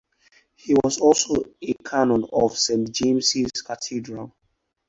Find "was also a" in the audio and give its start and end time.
0.73-1.73